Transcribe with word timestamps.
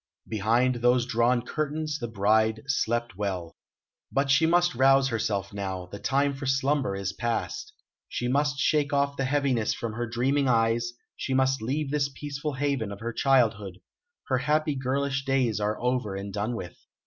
Behind 0.27 0.73
those 0.77 1.05
drawn 1.05 1.43
curtains 1.43 1.99
the 1.99 2.07
bride 2.07 2.63
slept 2.65 3.15
well. 3.17 3.55
But 4.11 4.31
she 4.31 4.47
must 4.47 4.73
rouse 4.73 5.09
herself 5.09 5.53
now; 5.53 5.85
the 5.91 5.99
time 5.99 6.33
for 6.33 6.47
slumber 6.47 6.95
is 6.95 7.13
past. 7.13 7.71
She 8.09 8.27
must 8.27 8.57
shake 8.57 8.91
off 8.91 9.15
the 9.15 9.25
heaviness 9.25 9.75
from 9.75 9.93
her 9.93 10.07
dreaming 10.07 10.47
eyes; 10.47 10.93
she 11.15 11.35
must 11.35 11.61
leave 11.61 11.91
this 11.91 12.09
peaceful 12.09 12.53
haven 12.53 12.91
of 12.91 12.99
her 12.99 13.13
childhood; 13.13 13.77
her 14.27 14.39
happy 14.39 14.73
girlish 14.73 15.23
days 15.23 15.59
are 15.59 15.79
over 15.79 16.15
and 16.15 16.33
done 16.33 16.55
with. 16.55 16.79